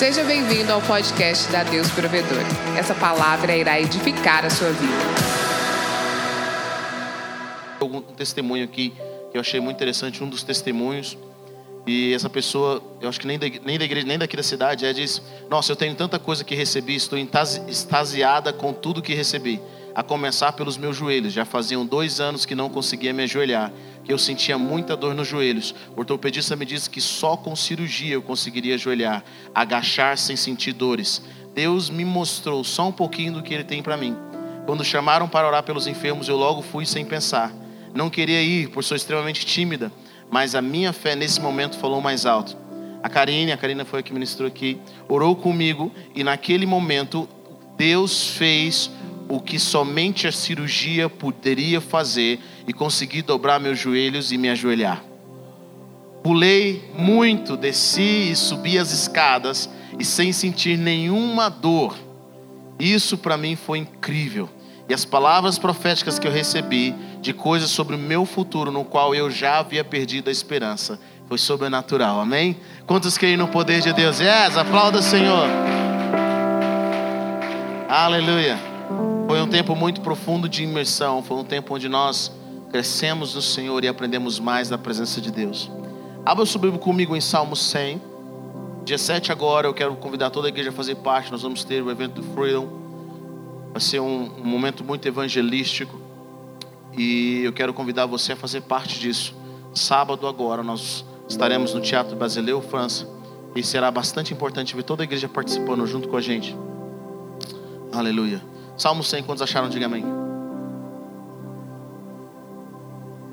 [0.00, 2.42] Seja bem-vindo ao podcast da Deus Provedor.
[2.74, 4.94] Essa palavra irá edificar a sua vida.
[7.82, 8.94] Um testemunho aqui
[9.30, 11.18] que eu achei muito interessante, um dos testemunhos.
[11.86, 14.86] E essa pessoa, eu acho que nem da, nem da igreja, nem daqui da cidade,
[14.86, 15.20] é diz:
[15.50, 17.18] Nossa, eu tenho tanta coisa que recebi, estou
[17.68, 19.60] extasiada com tudo que recebi.
[19.94, 21.30] A começar pelos meus joelhos.
[21.30, 23.70] Já faziam dois anos que não conseguia me ajoelhar,
[24.04, 25.74] que eu sentia muita dor nos joelhos.
[25.96, 31.22] O ortopedista me disse que só com cirurgia eu conseguiria ajoelhar, agachar sem sentir dores.
[31.54, 34.16] Deus me mostrou só um pouquinho do que Ele tem para mim.
[34.66, 37.52] Quando chamaram para orar pelos enfermos, eu logo fui sem pensar.
[37.94, 39.90] Não queria ir, por sou extremamente tímida
[40.30, 42.56] mas a minha fé nesse momento falou mais alto.
[43.02, 44.78] A Karine, a Karina foi a que ministrou aqui,
[45.08, 47.28] orou comigo e naquele momento
[47.76, 48.90] Deus fez
[49.28, 52.38] o que somente a cirurgia poderia fazer
[52.70, 55.02] e consegui dobrar meus joelhos e me ajoelhar.
[56.22, 61.96] Pulei muito, desci e subi as escadas e sem sentir nenhuma dor.
[62.78, 64.48] Isso para mim foi incrível.
[64.88, 69.16] E as palavras proféticas que eu recebi de coisas sobre o meu futuro, no qual
[69.16, 72.20] eu já havia perdido a esperança, foi sobrenatural.
[72.20, 72.56] Amém?
[72.86, 74.20] Quantos creem no poder de Deus?
[74.20, 75.48] Yes, aplauda o Senhor.
[77.88, 78.56] Aleluia.
[79.26, 81.20] Foi um tempo muito profundo de imersão.
[81.20, 82.30] Foi um tempo onde nós
[82.70, 85.70] crescemos no Senhor e aprendemos mais da presença de Deus.
[86.24, 88.00] Abra sua Bíblia comigo em Salmo 100.
[88.84, 91.30] Dia 7 agora, eu quero convidar toda a igreja a fazer parte.
[91.30, 92.68] Nós vamos ter o evento do Freedom.
[93.72, 96.00] Vai ser um, um momento muito evangelístico.
[96.96, 99.34] E eu quero convidar você a fazer parte disso.
[99.74, 103.06] Sábado agora nós estaremos no Teatro Brasileiro, França.
[103.54, 106.56] E será bastante importante ver toda a igreja participando junto com a gente.
[107.92, 108.40] Aleluia.
[108.76, 109.68] Salmo 100, quantos acharam?
[109.68, 110.19] Diga amém.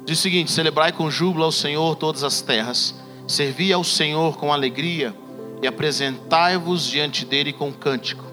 [0.07, 2.95] Diz o seguinte: Celebrai com júbilo ao Senhor todas as terras,
[3.27, 5.13] servi ao Senhor com alegria
[5.61, 8.23] e apresentai-vos diante dele com cântico.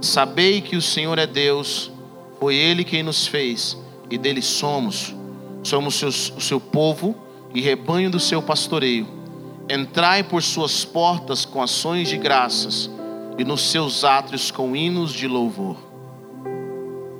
[0.00, 1.92] Sabei que o Senhor é Deus,
[2.40, 3.78] foi Ele quem nos fez
[4.10, 5.14] e dele somos.
[5.62, 7.14] Somos seus, o seu povo
[7.54, 9.06] e rebanho do seu pastoreio.
[9.68, 12.90] Entrai por suas portas com ações de graças
[13.38, 15.76] e nos seus átrios com hinos de louvor.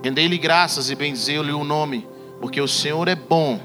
[0.02, 2.04] Rendei-lhe graças e benzeu-lhe o nome,
[2.40, 3.60] porque o Senhor é bom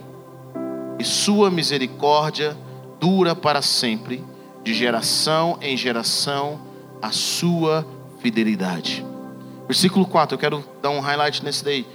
[0.99, 2.57] e sua misericórdia
[2.99, 4.23] dura para sempre,
[4.63, 6.59] de geração em geração,
[7.01, 7.85] a sua
[8.19, 9.05] fidelidade.
[9.67, 11.85] Versículo 4, eu quero dar um highlight nesse daí.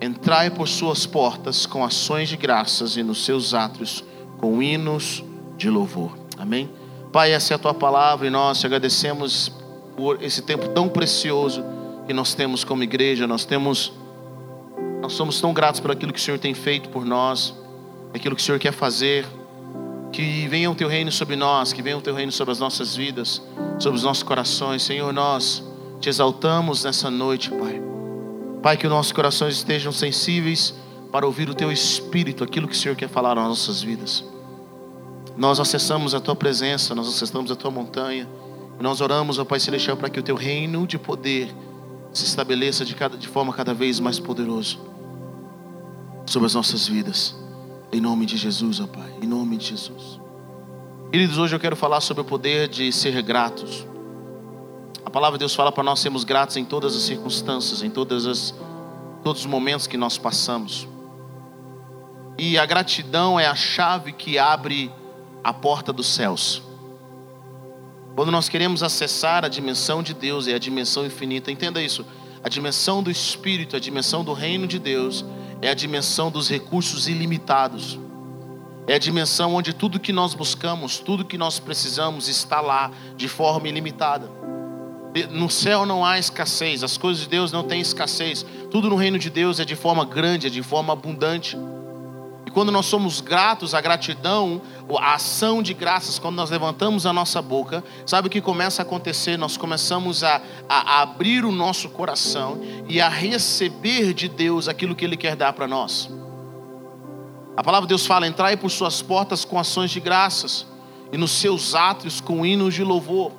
[0.00, 4.04] Entrai por suas portas com ações de graças e nos seus átrios
[4.38, 5.24] com hinos
[5.56, 6.16] de louvor.
[6.38, 6.70] Amém?
[7.12, 9.50] Pai, essa é a tua palavra e nós te agradecemos
[9.96, 11.64] por esse tempo tão precioso
[12.06, 13.26] que nós temos como igreja.
[13.26, 13.92] Nós temos
[15.00, 17.54] nós somos tão gratos por aquilo que o Senhor tem feito por nós,
[18.12, 19.26] aquilo que o Senhor quer fazer.
[20.12, 22.96] Que venha o teu reino sobre nós, que venha o teu reino sobre as nossas
[22.96, 23.42] vidas,
[23.78, 24.82] sobre os nossos corações.
[24.82, 25.62] Senhor, nós
[26.00, 27.82] te exaltamos nessa noite, Pai.
[28.62, 30.74] Pai, que os nossos corações estejam sensíveis
[31.12, 34.24] para ouvir o Teu Espírito, aquilo que o Senhor quer falar nas nossas vidas.
[35.36, 38.26] Nós acessamos a Tua presença, nós acessamos a Tua montanha,
[38.80, 41.54] nós oramos, ó Pai Celestial, para que o Teu reino de poder
[42.12, 44.76] se estabeleça de, cada, de forma cada vez mais poderosa
[46.26, 47.34] sobre as nossas vidas.
[47.92, 50.20] Em nome de Jesus, ó Pai, em nome de Jesus.
[51.10, 53.86] Queridos, hoje eu quero falar sobre o poder de ser gratos.
[55.04, 58.26] A palavra de Deus fala para nós sermos gratos em todas as circunstâncias, em todas
[58.26, 58.52] as,
[59.22, 60.88] todos os momentos que nós passamos.
[62.36, 64.92] E a gratidão é a chave que abre
[65.42, 66.62] a porta dos céus.
[68.16, 72.02] Quando nós queremos acessar a dimensão de Deus e a dimensão infinita, entenda isso.
[72.42, 75.22] A dimensão do Espírito, a dimensão do reino de Deus,
[75.60, 77.98] é a dimensão dos recursos ilimitados.
[78.86, 83.28] É a dimensão onde tudo que nós buscamos, tudo que nós precisamos está lá de
[83.28, 84.30] forma ilimitada.
[85.30, 88.46] No céu não há escassez, as coisas de Deus não têm escassez.
[88.70, 91.54] Tudo no reino de Deus é de forma grande, é de forma abundante.
[92.46, 94.62] E quando nós somos gratos, a gratidão,
[94.98, 98.84] a ação de graças, quando nós levantamos a nossa boca, sabe o que começa a
[98.84, 99.36] acontecer?
[99.36, 105.04] Nós começamos a, a, abrir o nosso coração e a receber de Deus aquilo que
[105.04, 106.08] Ele quer dar para nós.
[107.56, 110.66] A palavra de Deus fala: entrai por suas portas com ações de graças
[111.12, 113.32] e nos seus átrios com hinos de louvor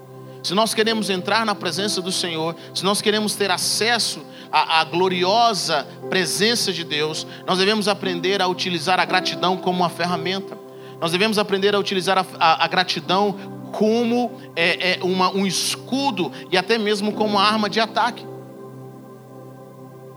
[0.47, 4.83] se nós queremos entrar na presença do Senhor, se nós queremos ter acesso à, à,
[4.85, 10.57] gloriosa presença de Deus, nós devemos aprender a utilizar a gratidão como uma ferramenta.
[10.99, 13.35] Nós devemos aprender a utilizar a, a, a gratidão
[13.71, 18.25] como é, é uma, um escudo e até mesmo como arma de ataque.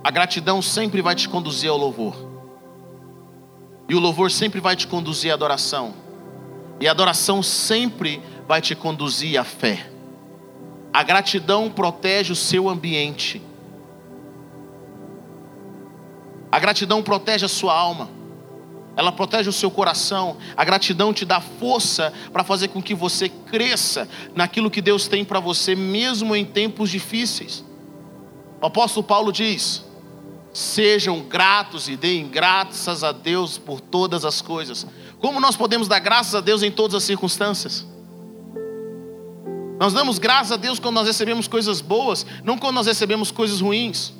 [0.02, 2.14] A gratidão sempre vai te conduzir ao louvor.
[3.88, 5.92] E o louvor sempre vai te conduzir à adoração.
[6.80, 9.90] E a adoração sempre vai te conduzir à fé.
[10.92, 13.42] A gratidão protege o seu ambiente.
[16.50, 18.08] A gratidão protege a sua alma.
[19.00, 20.36] Ela protege o seu coração.
[20.54, 25.24] A gratidão te dá força para fazer com que você cresça naquilo que Deus tem
[25.24, 27.64] para você, mesmo em tempos difíceis.
[28.60, 29.82] O apóstolo Paulo diz:
[30.52, 34.86] Sejam gratos e deem graças a Deus por todas as coisas.
[35.18, 37.86] Como nós podemos dar graças a Deus em todas as circunstâncias?
[39.78, 43.62] Nós damos graças a Deus quando nós recebemos coisas boas, não quando nós recebemos coisas
[43.62, 44.12] ruins.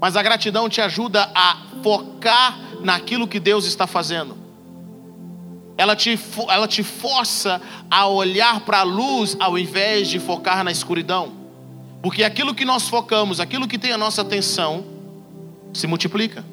[0.00, 4.36] Mas a gratidão te ajuda a focar naquilo que Deus está fazendo.
[5.76, 6.18] Ela te,
[6.48, 11.32] ela te força a olhar para a luz ao invés de focar na escuridão.
[12.02, 14.84] Porque aquilo que nós focamos, aquilo que tem a nossa atenção,
[15.72, 16.44] se multiplica.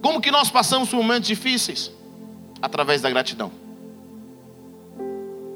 [0.00, 1.92] Como que nós passamos por momentos difíceis?
[2.60, 3.52] Através da gratidão.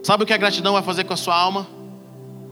[0.03, 1.67] Sabe o que a gratidão vai fazer com a sua alma?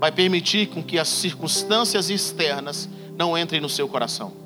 [0.05, 4.44] vai permitir com que as circunstâncias externas não entrem no seu coração.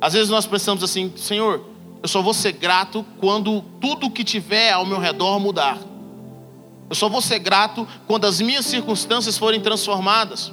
[0.00, 1.64] Às vezes nós pensamos assim, Senhor,
[2.02, 5.78] eu só vou ser grato quando tudo que tiver ao meu redor mudar.
[6.88, 10.52] Eu só vou ser grato quando as minhas circunstâncias forem transformadas.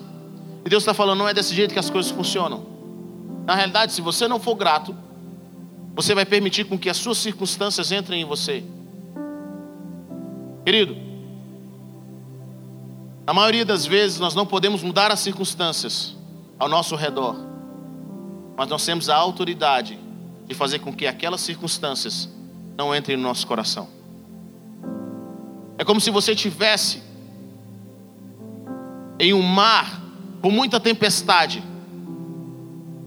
[0.65, 2.65] E Deus está falando, não é desse jeito que as coisas funcionam.
[3.45, 4.95] Na realidade, se você não for grato,
[5.95, 8.63] você vai permitir com que as suas circunstâncias entrem em você.
[10.65, 10.97] Querido,
[13.25, 16.15] na maioria das vezes, nós não podemos mudar as circunstâncias
[16.59, 17.35] ao nosso redor,
[18.57, 19.99] mas nós temos a autoridade
[20.47, 22.27] de fazer com que aquelas circunstâncias
[22.75, 23.87] não entrem no nosso coração.
[25.77, 27.03] É como se você tivesse
[29.19, 30.01] em um mar
[30.41, 31.63] com muita tempestade.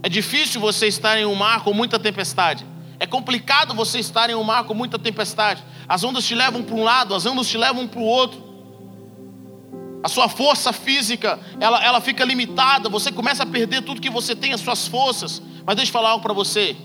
[0.04, 2.64] É difícil você estar em um mar com muita tempestade.
[3.00, 5.64] É complicado você estar em um mar com muita tempestade.
[5.88, 8.49] As ondas te levam para um lado, as ondas te levam para o outro.
[10.02, 14.34] A sua força física, ela, ela fica limitada, você começa a perder tudo que você
[14.34, 15.42] tem, as suas forças.
[15.66, 16.76] Mas deixa eu falar algo para você.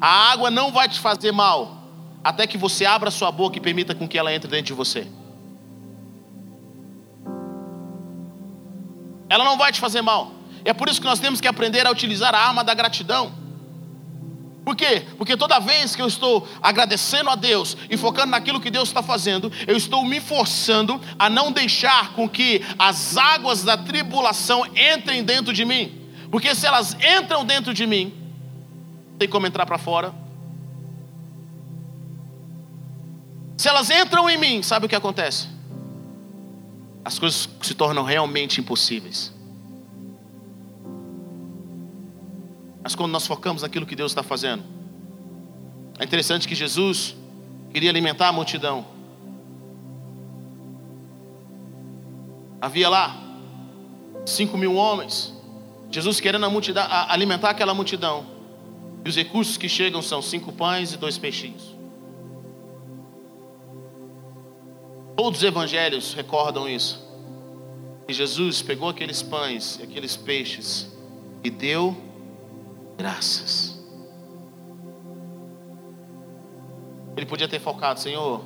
[0.00, 1.78] A água não vai te fazer mal,
[2.22, 5.06] até que você abra sua boca e permita com que ela entre dentro de você.
[9.28, 10.32] Ela não vai te fazer mal.
[10.64, 13.43] É por isso que nós temos que aprender a utilizar a arma da gratidão.
[14.64, 15.02] Por quê?
[15.18, 19.02] Porque toda vez que eu estou agradecendo a Deus e focando naquilo que Deus está
[19.02, 25.22] fazendo, eu estou me forçando a não deixar com que as águas da tribulação entrem
[25.22, 26.00] dentro de mim.
[26.30, 28.14] Porque se elas entram dentro de mim,
[29.18, 30.14] tem como entrar para fora.
[33.58, 35.46] Se elas entram em mim, sabe o que acontece?
[37.04, 39.33] As coisas se tornam realmente impossíveis.
[42.84, 44.62] Mas quando nós focamos naquilo que Deus está fazendo,
[45.98, 47.16] é interessante que Jesus
[47.72, 48.84] queria alimentar a multidão.
[52.60, 53.16] Havia lá
[54.26, 55.32] cinco mil homens.
[55.90, 58.26] Jesus querendo multidão, alimentar aquela multidão.
[59.02, 61.74] E os recursos que chegam são cinco pães e dois peixinhos.
[65.16, 67.02] Todos os evangelhos recordam isso.
[68.06, 70.92] E Jesus pegou aqueles pães e aqueles peixes
[71.42, 71.96] e deu
[72.96, 73.78] graças.
[77.16, 78.42] Ele podia ter focado, Senhor,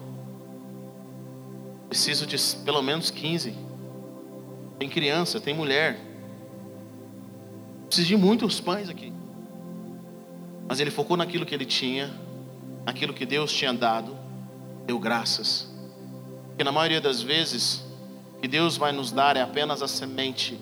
[1.89, 3.55] preciso de pelo menos 15.
[4.79, 5.99] Tem criança, tem mulher.
[7.87, 9.13] Preciso de muitos pães aqui.
[10.69, 12.13] Mas ele focou naquilo que ele tinha,
[12.85, 14.15] naquilo que Deus tinha dado,
[14.87, 15.69] deu graças.
[16.49, 17.83] Porque na maioria das vezes,
[18.37, 20.61] o que Deus vai nos dar é apenas a semente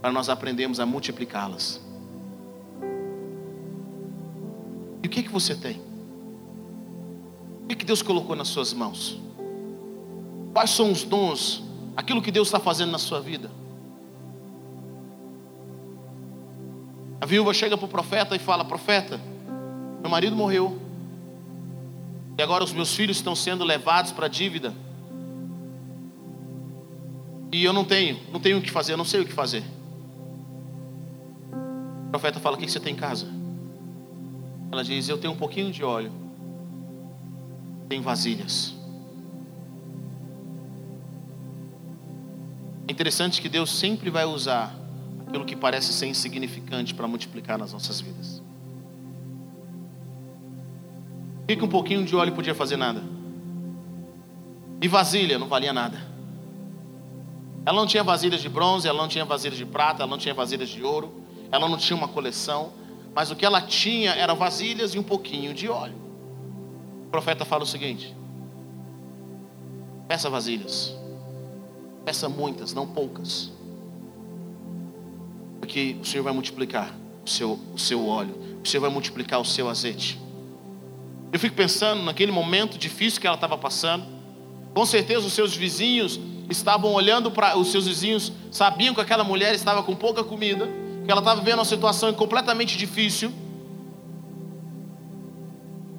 [0.00, 1.80] para nós aprendermos a multiplicá-las.
[5.02, 5.80] E o que, que você tem?
[7.64, 9.18] O que, que Deus colocou nas suas mãos?
[10.52, 11.62] Quais são os dons?
[11.96, 13.50] Aquilo que Deus está fazendo na sua vida?
[17.20, 19.20] A viúva chega para o profeta e fala: Profeta,
[20.00, 20.78] meu marido morreu.
[22.36, 24.74] E agora os meus filhos estão sendo levados para a dívida.
[27.52, 29.62] E eu não tenho, não tenho o que fazer, eu não sei o que fazer.
[32.06, 33.41] O profeta fala: O que você tem em casa?
[34.72, 36.10] Ela diz: Eu tenho um pouquinho de óleo,
[37.90, 38.74] tem vasilhas.
[42.88, 44.74] É interessante que Deus sempre vai usar
[45.26, 48.42] aquilo que parece ser insignificante para multiplicar nas nossas vidas.
[51.46, 53.02] Que, que um pouquinho de óleo podia fazer nada?
[54.80, 55.98] E vasilha não valia nada.
[57.64, 60.34] Ela não tinha vasilhas de bronze, ela não tinha vasilhas de prata, ela não tinha
[60.34, 62.72] vasilhas de ouro, ela não tinha uma coleção,
[63.14, 65.94] mas o que ela tinha eram vasilhas e um pouquinho de óleo.
[67.06, 68.14] O profeta fala o seguinte:
[70.08, 70.94] Peça vasilhas.
[72.04, 73.50] Peça muitas, não poucas.
[75.60, 78.34] Porque o Senhor vai multiplicar o seu, o seu óleo.
[78.62, 80.18] O Senhor vai multiplicar o seu azeite.
[81.32, 84.04] Eu fico pensando naquele momento difícil que ela estava passando.
[84.74, 86.18] Com certeza os seus vizinhos
[86.50, 90.68] estavam olhando para os seus vizinhos, sabiam que aquela mulher estava com pouca comida,
[91.04, 93.32] que ela estava vivendo uma situação completamente difícil.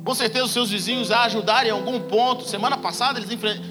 [0.04, 2.44] Com certeza os seus vizinhos a ajudarem em algum ponto.
[2.44, 3.30] Semana passada eles,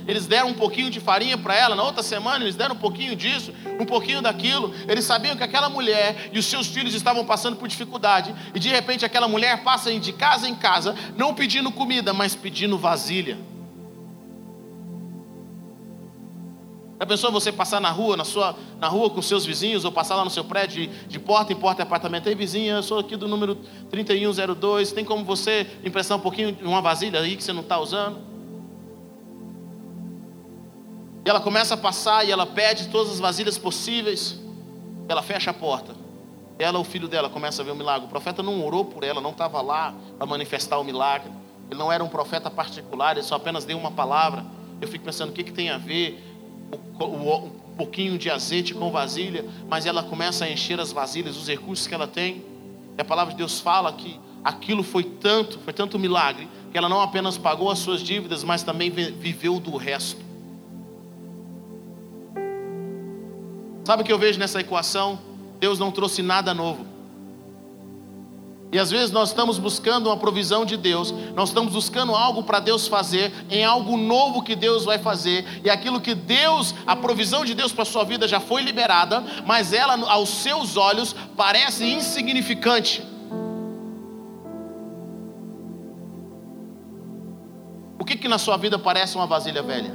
[0.09, 3.15] eles deram um pouquinho de farinha para ela, na outra semana eles deram um pouquinho
[3.15, 4.75] disso, um pouquinho daquilo.
[4.89, 8.69] Eles sabiam que aquela mulher e os seus filhos estavam passando por dificuldade, e de
[8.71, 13.52] repente aquela mulher passa de casa em casa, não pedindo comida, mas pedindo vasilha.
[17.03, 20.15] Já pensou você passar na rua, na sua na rua com seus vizinhos, ou passar
[20.15, 22.29] lá no seu prédio de, de porta em porta apartamento?
[22.29, 23.57] Ei, vizinha, eu sou aqui do número
[23.91, 27.77] 3102, tem como você emprestar um pouquinho de uma vasilha aí que você não está
[27.81, 28.21] usando?
[31.27, 34.41] E ela começa a passar e ela pede todas as vasilhas possíveis.
[35.09, 35.97] Ela fecha a porta.
[36.57, 38.07] Ela, o filho dela, começa a ver o milagre.
[38.07, 41.33] O profeta não orou por ela, não estava lá para manifestar o milagre.
[41.69, 44.47] Ele não era um profeta particular, ele só apenas deu uma palavra.
[44.81, 46.32] Eu fico pensando, o que, que tem a ver
[46.73, 51.87] um pouquinho de azeite com vasilha, mas ela começa a encher as vasilhas, os recursos
[51.87, 52.45] que ela tem.
[52.97, 56.89] E a palavra de Deus fala que aquilo foi tanto, foi tanto milagre, que ela
[56.89, 60.21] não apenas pagou as suas dívidas, mas também viveu do resto.
[63.85, 65.19] Sabe o que eu vejo nessa equação?
[65.59, 66.92] Deus não trouxe nada novo.
[68.73, 72.59] E às vezes nós estamos buscando uma provisão de Deus, nós estamos buscando algo para
[72.59, 77.45] Deus fazer, em algo novo que Deus vai fazer, e aquilo que Deus, a provisão
[77.45, 81.85] de Deus para a sua vida já foi liberada, mas ela aos seus olhos parece
[81.85, 83.07] insignificante.
[87.99, 89.95] O que que na sua vida parece uma vasilha velha?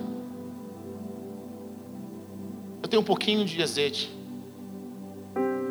[2.83, 4.15] Eu tenho um pouquinho de azeite.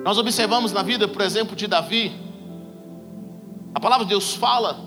[0.05, 2.26] Nós observamos na vida, por exemplo, de Davi,
[3.77, 4.81] a palavra de Deus fala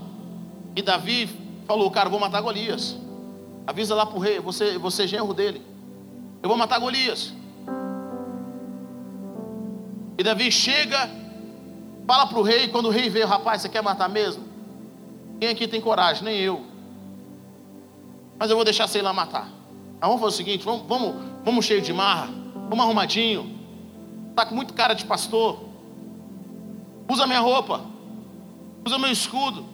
[0.75, 1.29] e Davi
[1.67, 2.97] falou: Cara, vou matar Golias.
[3.67, 5.61] Avisa lá para o rei, você, você é genro dele.
[6.41, 7.31] Eu vou matar Golias.
[10.17, 11.07] E Davi chega,
[12.07, 12.67] fala para o rei.
[12.69, 14.43] Quando o rei vê, rapaz, você quer matar mesmo?
[15.39, 16.23] Quem aqui tem coragem?
[16.23, 16.65] Nem eu.
[18.39, 19.47] Mas eu vou deixar ir lá matar.
[19.99, 21.15] Mas vamos fazer o seguinte: vamos, vamos,
[21.45, 22.27] vamos cheio de marra,
[22.67, 23.55] vamos arrumadinho.
[24.31, 25.59] Está com muito cara de pastor.
[27.07, 27.98] Usa minha roupa
[28.85, 29.65] usa meu escudo,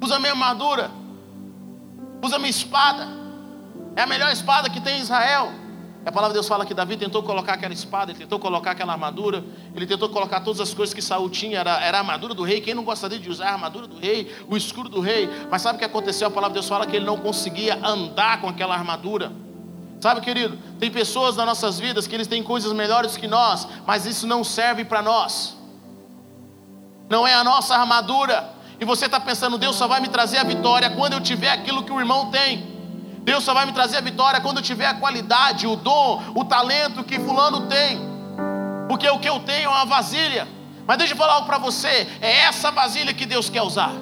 [0.00, 0.90] usa minha armadura,
[2.22, 3.08] usa minha espada.
[3.96, 5.50] É a melhor espada que tem em Israel.
[6.06, 8.92] A palavra de Deus fala que Davi tentou colocar aquela espada, ele tentou colocar aquela
[8.92, 9.44] armadura,
[9.74, 12.60] ele tentou colocar todas as coisas que Saul tinha, era, era a armadura do rei.
[12.60, 15.28] Quem não gostaria de usar a armadura do rei, o escudo do rei?
[15.50, 16.28] Mas sabe o que aconteceu?
[16.28, 19.32] A palavra de Deus fala que ele não conseguia andar com aquela armadura.
[20.00, 24.06] Sabe, querido, tem pessoas nas nossas vidas que eles têm coisas melhores que nós, mas
[24.06, 25.57] isso não serve para nós
[27.08, 28.54] não é a nossa armadura.
[28.80, 31.82] E você está pensando, Deus só vai me trazer a vitória quando eu tiver aquilo
[31.82, 32.76] que o irmão tem.
[33.22, 36.44] Deus só vai me trazer a vitória quando eu tiver a qualidade, o dom, o
[36.44, 38.00] talento que fulano tem.
[38.88, 40.46] Porque o que eu tenho é uma vasilha.
[40.86, 43.92] Mas deixa eu falar algo para você: é essa vasilha que Deus quer usar.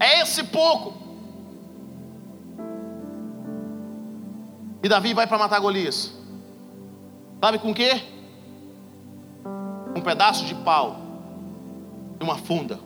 [0.00, 0.92] É esse pouco.
[4.82, 6.12] E Davi vai para matar Golias.
[7.40, 8.17] Sabe com o quê?
[9.94, 10.96] Um pedaço de pau
[12.20, 12.78] e uma funda.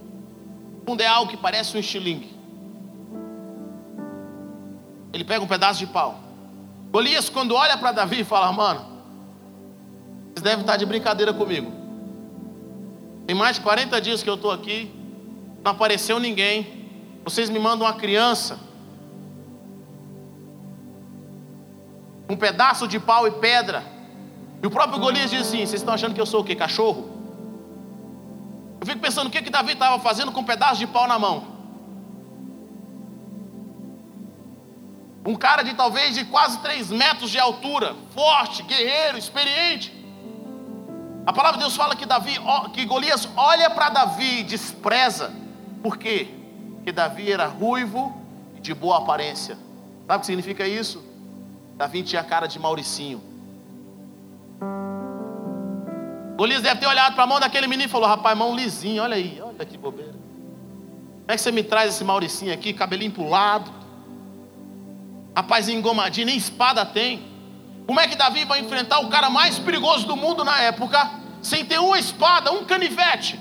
[0.86, 2.32] Funda é algo que parece um estilingue.
[5.12, 6.18] Ele pega um pedaço de pau.
[6.90, 8.80] Golias, quando olha para Davi, fala: Mano,
[10.26, 11.70] vocês devem estar de brincadeira comigo.
[13.26, 14.90] Tem mais de 40 dias que eu estou aqui,
[15.62, 16.80] não apareceu ninguém.
[17.24, 18.58] Vocês me mandam uma criança,
[22.28, 23.84] um pedaço de pau e pedra.
[24.62, 26.54] E o próprio Golias diz assim: vocês estão achando que eu sou o quê?
[26.54, 27.10] Cachorro?
[28.80, 31.18] Eu fico pensando o que, que Davi estava fazendo com um pedaço de pau na
[31.18, 31.44] mão.
[35.24, 39.92] Um cara de talvez de quase 3 metros de altura, forte, guerreiro, experiente.
[41.24, 42.34] A palavra de Deus fala que Davi,
[42.72, 45.32] que Golias olha para Davi e despreza.
[45.80, 46.28] Por quê?
[46.74, 48.20] Porque Davi era ruivo
[48.56, 49.56] e de boa aparência.
[50.08, 51.04] Sabe o que significa isso?
[51.76, 53.31] Davi tinha cara de Mauricinho.
[56.36, 59.16] Golias deve ter olhado para a mão daquele menino e falou: Rapaz, mão lisinha, olha
[59.16, 60.12] aí, olha que bobeira.
[60.12, 63.70] Como é que você me traz esse Mauricinho aqui, cabelinho pulado?
[65.34, 67.30] Rapaz engomadinho, nem espada tem.
[67.86, 71.10] Como é que Davi vai enfrentar o cara mais perigoso do mundo na época,
[71.40, 73.38] sem ter uma espada, um canivete?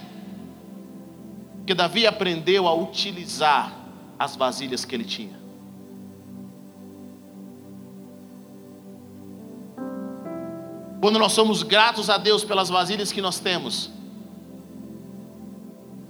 [1.58, 3.72] Porque Davi aprendeu a utilizar
[4.18, 5.41] as vasilhas que ele tinha.
[11.02, 13.90] Quando nós somos gratos a Deus pelas vasilhas que nós temos,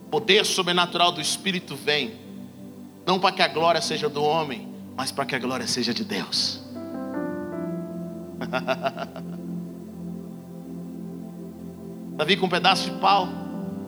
[0.05, 2.19] o poder sobrenatural do Espírito vem,
[3.05, 4.67] não para que a glória seja do homem,
[4.97, 6.59] mas para que a glória seja de Deus.
[12.17, 13.29] Davi com um pedaço de pau,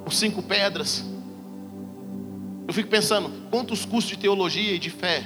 [0.06, 1.04] com cinco pedras.
[2.66, 5.26] Eu fico pensando, quantos cursos de teologia e de fé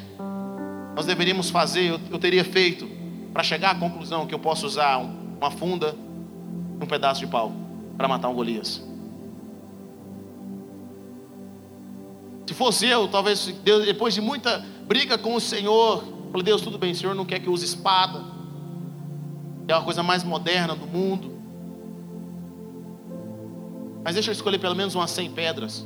[0.96, 2.89] nós deveríamos fazer, eu, eu teria feito,
[3.31, 5.96] para chegar à conclusão que eu posso usar um, uma funda
[6.79, 7.51] e um pedaço de pau
[7.96, 8.84] para matar um Golias.
[12.46, 16.77] Se fosse eu, talvez Deus, depois de muita briga com o Senhor, falei, Deus, tudo
[16.77, 18.24] bem, o Senhor não quer que eu use espada,
[19.67, 21.36] é a coisa mais moderna do mundo.
[24.03, 25.86] Mas deixa eu escolher pelo menos umas 100 pedras.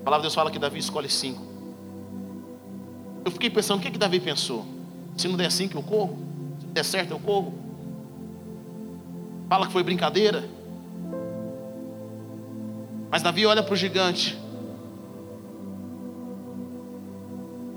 [0.00, 1.42] A palavra de Deus fala que Davi escolhe cinco.
[3.22, 4.64] Eu fiquei pensando, o que, que Davi pensou?
[5.16, 6.18] Se não der cinco, eu corro.
[6.58, 7.63] Se não der certo, eu corro.
[9.48, 10.48] Fala que foi brincadeira.
[13.10, 14.38] Mas Davi olha para o gigante.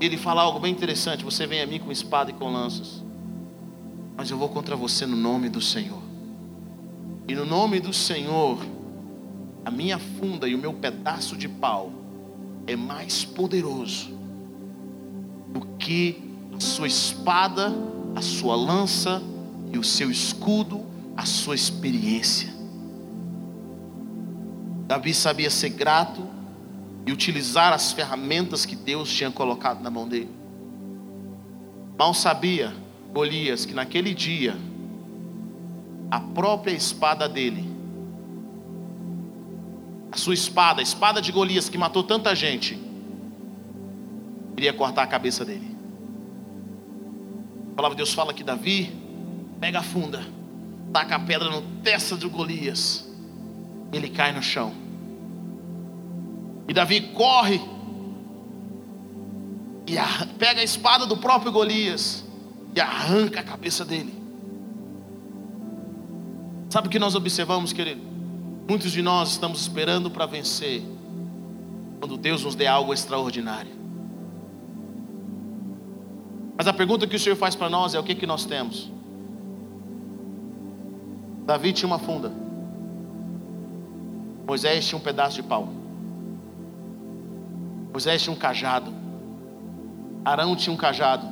[0.00, 1.24] Ele fala algo bem interessante.
[1.24, 3.02] Você vem a mim com espada e com lanças.
[4.16, 6.02] Mas eu vou contra você no nome do Senhor.
[7.28, 8.58] E no nome do Senhor
[9.68, 11.92] a minha funda e o meu pedaço de pau
[12.66, 14.18] é mais poderoso
[15.48, 16.22] do que
[16.56, 17.70] a sua espada,
[18.16, 19.22] a sua lança
[19.70, 20.86] e o seu escudo,
[21.18, 22.48] a sua experiência.
[24.86, 26.24] Davi sabia ser grato
[27.04, 30.30] e utilizar as ferramentas que Deus tinha colocado na mão dele.
[31.98, 32.72] Mal sabia
[33.12, 34.56] Golias que naquele dia
[36.08, 37.68] a própria espada dele
[40.12, 42.80] a sua espada, a espada de Golias que matou tanta gente,
[44.56, 45.76] iria cortar a cabeça dele.
[47.72, 48.92] A palavra de Deus fala que Davi
[49.60, 50.37] pega a funda,
[50.92, 53.08] taca a pedra no testa de Golias,
[53.92, 54.72] ele cai no chão.
[56.66, 57.60] E Davi corre
[59.86, 59.96] e
[60.38, 62.24] pega a espada do próprio Golias
[62.74, 64.14] e arranca a cabeça dele.
[66.68, 68.02] Sabe o que nós observamos, querido?
[68.68, 70.82] Muitos de nós estamos esperando para vencer,
[71.98, 73.72] quando Deus nos dê algo extraordinário.
[76.54, 78.90] Mas a pergunta que o Senhor faz para nós é: o que, que nós temos?
[81.48, 82.30] Davi tinha uma funda,
[84.46, 85.68] Moisés tinha um pedaço de pau,
[87.90, 88.92] Moisés tinha um cajado,
[90.24, 91.26] Arão tinha um cajado.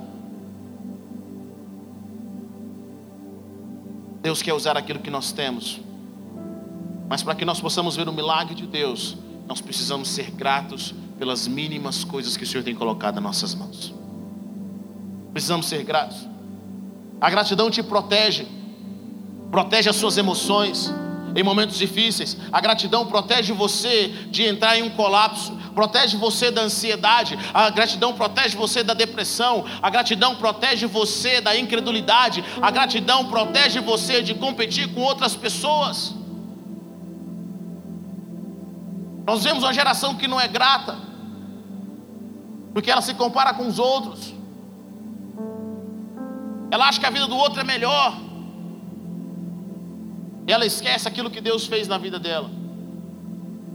[4.23, 5.87] Deus quer usar aquilo que nós temos
[7.09, 11.47] mas para que nós possamos ver o milagre de Deus, nós precisamos ser gratos pelas
[11.47, 13.95] mínimas coisas que o Senhor tem colocado nas nossas mãos.
[15.33, 16.27] Precisamos ser gratos.
[17.21, 18.47] A gratidão te protege,
[19.51, 20.93] protege as suas emoções
[21.35, 22.37] em momentos difíceis.
[22.51, 27.39] A gratidão protege você de entrar em um colapso, protege você da ansiedade.
[27.53, 29.65] A gratidão protege você da depressão.
[29.83, 32.43] A gratidão protege você da incredulidade.
[32.63, 36.15] A gratidão protege você de competir com outras pessoas.
[39.27, 40.97] Nós vemos uma geração que não é grata,
[42.73, 44.33] porque ela se compara com os outros.
[46.71, 48.26] Ela acha que a vida do outro é melhor.
[50.47, 52.51] Ela esquece aquilo que Deus fez na vida dela.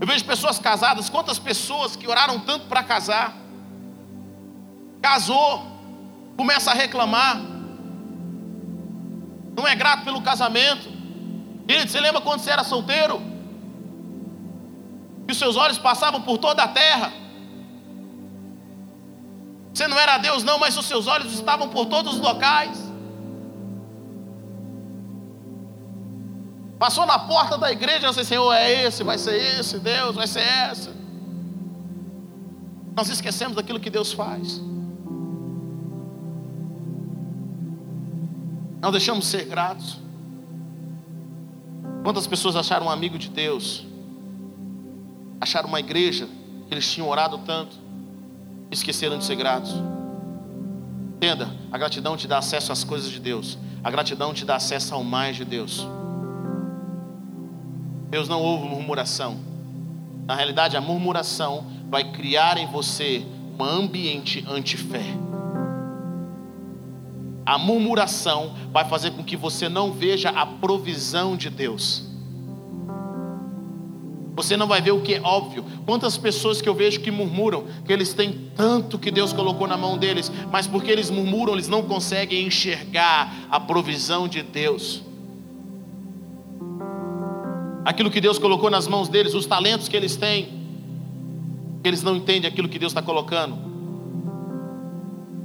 [0.00, 3.36] Eu vejo pessoas casadas, quantas pessoas que oraram tanto para casar,
[5.00, 5.64] casou,
[6.36, 7.40] começa a reclamar,
[9.56, 10.90] não é grato pelo casamento.
[11.66, 13.32] Querido, você lembra quando você era solteiro?
[15.26, 17.12] que os seus olhos passavam por toda a terra.
[19.72, 22.91] Você não era Deus, não, mas os seus olhos estavam por todos os locais.
[26.82, 30.40] Passou na porta da igreja disse: Senhor, é esse, vai ser esse, Deus, vai ser
[30.40, 30.92] essa.
[32.96, 34.60] Nós esquecemos daquilo que Deus faz.
[38.80, 40.00] Não deixamos ser gratos.
[42.02, 43.86] Quantas pessoas acharam um amigo de Deus?
[45.40, 46.28] acharam uma igreja
[46.66, 47.76] que eles tinham orado tanto,
[48.72, 49.72] esqueceram de ser gratos.
[51.14, 53.56] Entenda, a gratidão te dá acesso às coisas de Deus.
[53.84, 55.86] A gratidão te dá acesso ao mais de Deus.
[58.12, 59.38] Deus não ouve murmuração.
[60.26, 63.24] Na realidade, a murmuração vai criar em você
[63.58, 65.02] um ambiente anti-fé.
[67.46, 72.06] A murmuração vai fazer com que você não veja a provisão de Deus.
[74.36, 75.64] Você não vai ver o que é óbvio.
[75.86, 79.78] Quantas pessoas que eu vejo que murmuram que eles têm tanto que Deus colocou na
[79.78, 85.02] mão deles, mas porque eles murmuram, eles não conseguem enxergar a provisão de Deus.
[87.84, 90.44] Aquilo que Deus colocou nas mãos deles, os talentos que eles têm,
[91.82, 93.58] que eles não entendem aquilo que Deus está colocando.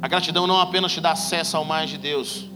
[0.01, 2.47] A gratidão não apenas te dá acesso ao mais de Deus,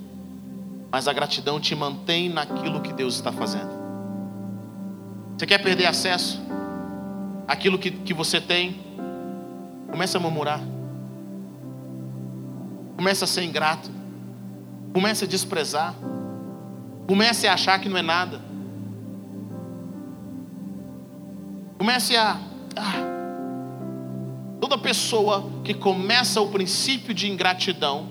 [0.92, 3.72] mas a gratidão te mantém naquilo que Deus está fazendo.
[5.36, 6.40] Você quer perder acesso
[7.48, 8.80] àquilo que, que você tem?
[9.90, 10.62] Começa a murmurar.
[12.96, 13.90] Começa a ser ingrato.
[14.94, 15.96] Começa a desprezar.
[17.08, 18.51] Comece a achar que não é nada.
[21.82, 22.40] Comece a.
[22.76, 23.02] Ah,
[24.62, 28.08] toda pessoa que começa o princípio de ingratidão,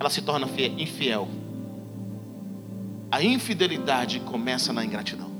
[0.00, 1.28] ela se torna infiel.
[3.10, 5.30] A infidelidade começa na ingratidão.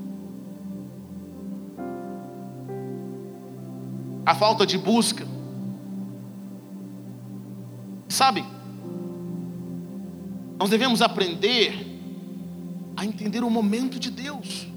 [4.23, 5.25] a falta de busca.
[8.07, 8.45] Sabe,
[10.59, 11.73] nós devemos aprender
[12.95, 14.71] a entender o momento de Deus.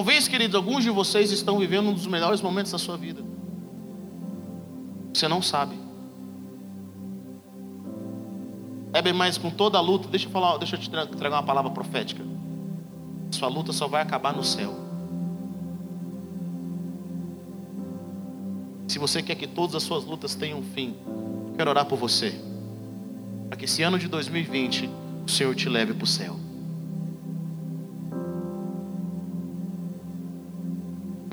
[0.00, 3.22] Talvez, queridos, alguns de vocês estão vivendo um dos melhores momentos da sua vida.
[5.12, 5.78] Você não sabe.
[8.94, 10.08] É bem mais com toda a luta.
[10.08, 12.24] Deixa eu falar, deixa eu te entregar uma palavra profética.
[13.30, 14.74] Sua luta só vai acabar no céu.
[18.88, 20.96] Se você quer que todas as suas lutas tenham um fim,
[21.58, 22.40] quero orar por você.
[23.50, 24.88] Para que esse ano de 2020
[25.26, 26.49] o Senhor te leve para o céu.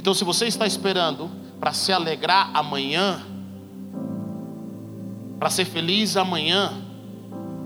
[0.08, 3.22] Então, se você está esperando para se alegrar amanhã,
[5.38, 6.72] para ser feliz amanhã,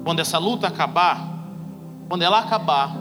[0.04, 1.24] quando essa luta acabar,
[2.10, 2.98] quando ela acabar,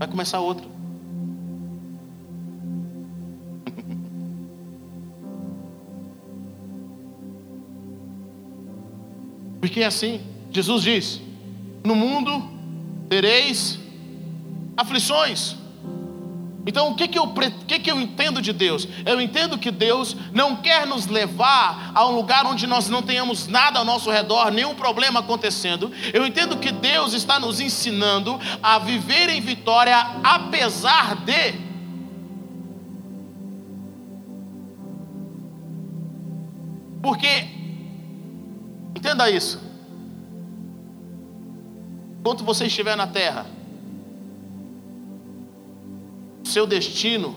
[0.00, 0.66] vai começar outra.
[9.60, 11.20] Porque é assim, Jesus diz:
[11.84, 12.42] No mundo
[13.08, 13.78] tereis
[14.76, 15.67] aflições.
[16.68, 17.26] Então, o que, que, eu,
[17.66, 18.86] que, que eu entendo de Deus?
[19.06, 23.46] Eu entendo que Deus não quer nos levar a um lugar onde nós não tenhamos
[23.46, 25.90] nada ao nosso redor, nenhum problema acontecendo.
[26.12, 31.66] Eu entendo que Deus está nos ensinando a viver em vitória apesar de.
[37.00, 37.56] Porque
[38.98, 39.60] Entenda isso.
[42.18, 43.46] Enquanto você estiver na terra,
[46.58, 47.36] seu destino,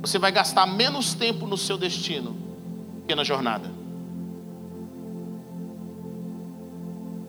[0.00, 2.36] você vai gastar menos tempo no seu destino
[3.06, 3.70] que na jornada.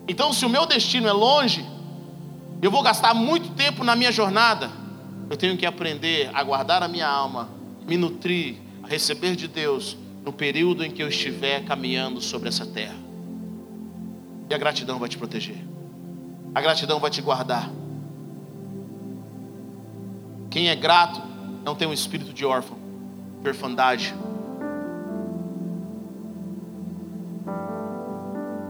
[0.07, 1.63] Então, se o meu destino é longe,
[2.63, 4.71] eu vou gastar muito tempo na minha jornada.
[5.29, 7.47] Eu tenho que aprender a guardar a minha alma,
[7.87, 12.65] me nutrir, a receber de Deus no período em que eu estiver caminhando sobre essa
[12.65, 12.97] terra.
[14.49, 15.63] E a gratidão vai te proteger.
[16.55, 17.69] A gratidão vai te guardar.
[20.51, 21.21] Quem é grato
[21.63, 22.77] não tem um espírito de órfão,
[23.41, 24.13] de orfandade.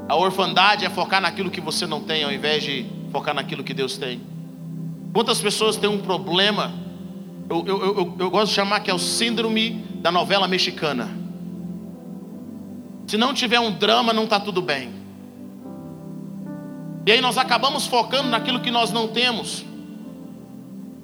[0.07, 3.73] A orfandade é focar naquilo que você não tem, ao invés de focar naquilo que
[3.73, 4.21] Deus tem.
[5.11, 6.71] Quantas pessoas têm um problema?
[7.49, 11.09] Eu, eu, eu, eu gosto de chamar que é o síndrome da novela mexicana.
[13.07, 14.91] Se não tiver um drama, não está tudo bem.
[17.07, 19.65] E aí nós acabamos focando naquilo que nós não temos,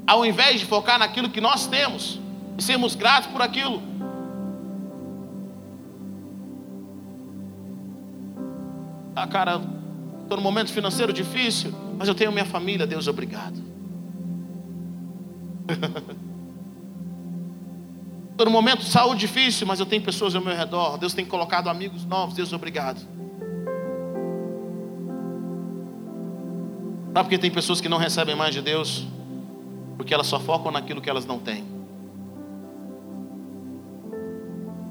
[0.08, 2.20] ao invés de focar naquilo que nós temos
[2.58, 3.84] e sermos gratos por aquilo.
[9.14, 9.62] Ah, cara,
[10.24, 13.62] estou num momento financeiro difícil, mas eu tenho minha família, Deus obrigado.
[18.32, 21.00] Estou num momento de saúde difícil, mas eu tenho pessoas ao meu redor.
[21.00, 23.00] Deus tem colocado amigos novos, Deus obrigado.
[27.12, 29.08] Sabe por que tem pessoas que não recebem mais de Deus?
[29.98, 31.66] Porque elas só focam naquilo que elas não têm.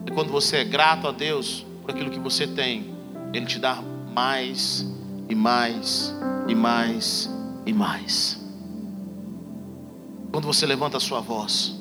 [0.07, 2.93] E quando você é grato a Deus por aquilo que você tem,
[3.33, 4.85] Ele te dá mais
[5.29, 6.15] e mais
[6.49, 7.31] e mais
[7.65, 8.45] e mais.
[10.31, 11.75] Quando você levanta a sua voz,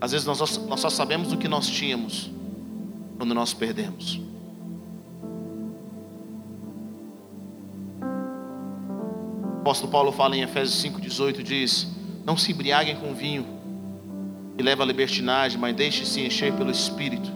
[0.00, 2.30] às vezes nós só, sabemos o que nós tínhamos
[3.18, 4.20] quando nós perdemos.
[9.60, 11.86] Apóstolo Paulo fala em Efésios 5,18: diz:
[12.24, 13.46] Não se embriaguem com vinho,
[14.56, 17.30] que leva à libertinagem, mas deixe-se encher pelo Espírito.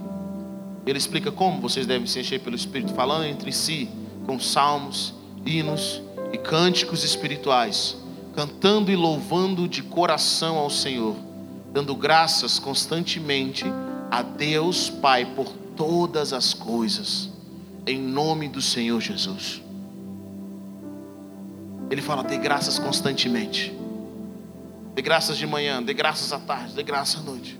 [0.87, 3.88] Ele explica como vocês devem se encher pelo Espírito, falando entre si
[4.26, 7.96] com salmos, hinos e cânticos espirituais,
[8.34, 11.14] cantando e louvando de coração ao Senhor,
[11.72, 13.64] dando graças constantemente
[14.10, 17.30] a Deus Pai por todas as coisas,
[17.87, 19.63] em nome do Senhor Jesus.
[21.90, 23.73] Ele fala: dê graças constantemente.
[24.94, 27.59] Dê graças de manhã, dê graças à tarde, dê graças à noite.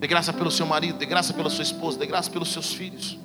[0.00, 3.18] Dê graça pelo seu marido, dê graça pela sua esposa, dê graça pelos seus filhos.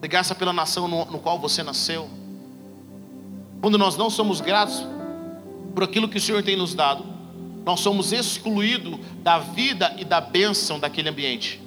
[0.00, 2.08] Dê graça pela nação no, no qual você nasceu.
[3.60, 4.86] Quando nós não somos gratos
[5.74, 7.04] por aquilo que o Senhor tem nos dado,
[7.64, 11.60] nós somos excluídos da vida e da bênção daquele ambiente.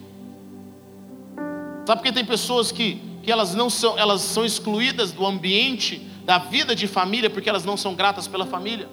[1.86, 6.38] Sabe porque tem pessoas que, que elas não são, elas são excluídas do ambiente da
[6.38, 8.88] vida de família porque elas não são gratas pela família.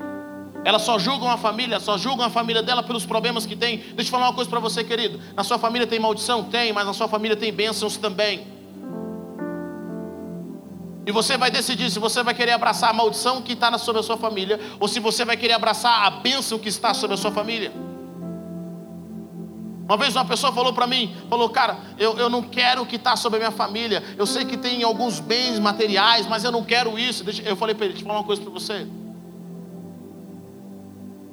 [0.65, 3.79] Elas só julgam a família, só julgam a família dela pelos problemas que tem.
[3.79, 5.21] Deixa eu falar uma coisa para você, querido.
[5.35, 6.45] Na sua família tem maldição?
[6.45, 8.47] Tem, mas na sua família tem bênçãos também.
[11.07, 14.03] E você vai decidir se você vai querer abraçar a maldição que está sobre a
[14.03, 17.31] sua família ou se você vai querer abraçar a bênção que está sobre a sua
[17.33, 17.73] família.
[19.89, 23.17] Uma vez uma pessoa falou para mim, falou, cara, eu, eu não quero que está
[23.17, 24.05] sobre a minha família.
[24.19, 27.25] Eu sei que tem alguns bens materiais, mas eu não quero isso.
[27.43, 28.87] Eu falei para ele, deixa eu falar uma coisa para você.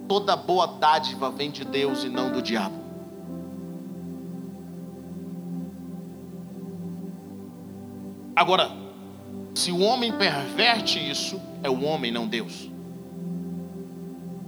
[0.07, 2.79] Toda boa dádiva vem de Deus e não do diabo.
[8.33, 8.71] Agora,
[9.53, 12.69] se o homem perverte isso, é o homem, não Deus.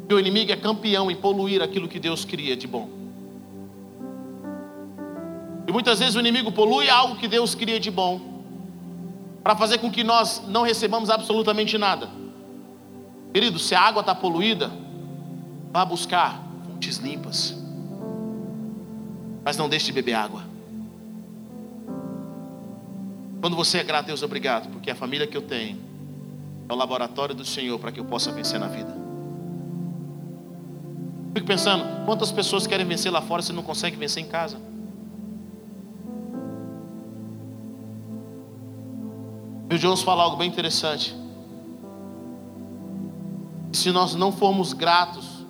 [0.07, 2.96] E o inimigo é campeão em poluir aquilo que Deus cria de bom.
[5.67, 8.37] E muitas vezes o inimigo polui algo que Deus cria de bom,
[9.43, 12.09] para fazer com que nós não recebamos absolutamente nada.
[13.33, 14.71] Querido, se a água está poluída,
[15.71, 17.55] vá buscar fontes limpas,
[19.43, 20.41] mas não deixe de beber água.
[23.41, 25.77] Quando você é grato, Deus, obrigado, porque a família que eu tenho
[26.67, 28.93] é o laboratório do Senhor para que eu possa vencer na vida.
[31.33, 34.57] Fico pensando, quantas pessoas querem vencer lá fora se não conseguem vencer em casa?
[39.77, 41.15] Bill Jones fala algo bem interessante.
[43.71, 45.45] Se nós não formos gratos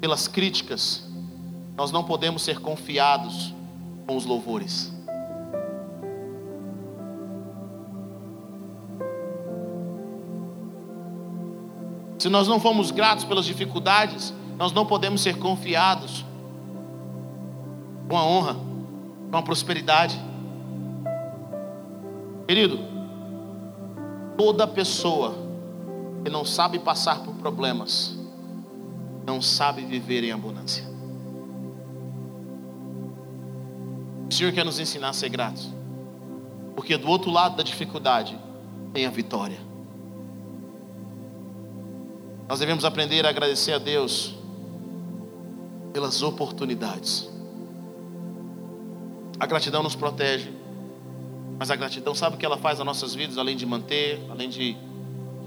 [0.00, 1.04] pelas críticas,
[1.76, 3.52] nós não podemos ser confiados
[4.06, 4.92] com os louvores.
[12.20, 16.24] Se nós não formos gratos pelas dificuldades, nós não podemos ser confiados
[18.08, 18.56] com a honra,
[19.28, 20.25] com a prosperidade.
[22.46, 22.78] Querido,
[24.36, 25.34] toda pessoa
[26.22, 28.16] que não sabe passar por problemas,
[29.26, 30.84] não sabe viver em abundância.
[34.30, 35.68] O Senhor quer nos ensinar a ser gratos,
[36.74, 38.38] porque do outro lado da dificuldade
[38.92, 39.58] tem a vitória.
[42.48, 44.36] Nós devemos aprender a agradecer a Deus
[45.92, 47.28] pelas oportunidades.
[49.38, 50.65] A gratidão nos protege.
[51.58, 54.48] Mas a gratidão, sabe o que ela faz nas nossas vidas, além de manter, além
[54.48, 54.76] de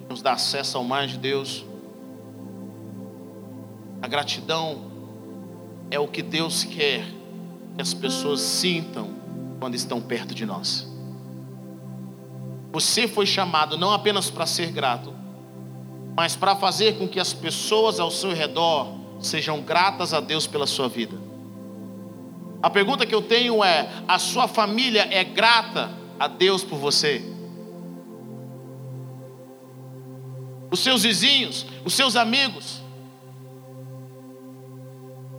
[0.10, 1.64] nos dar acesso ao mais de Deus?
[4.02, 4.90] A gratidão
[5.92, 7.06] é o que Deus quer
[7.76, 9.10] que as pessoas sintam
[9.60, 10.88] quando estão perto de nós.
[12.72, 15.14] Você foi chamado não apenas para ser grato,
[16.16, 20.66] mas para fazer com que as pessoas ao seu redor sejam gratas a Deus pela
[20.66, 21.18] sua vida.
[22.62, 27.24] A pergunta que eu tenho é: a sua família é grata a Deus por você?
[30.70, 32.82] Os seus vizinhos, os seus amigos.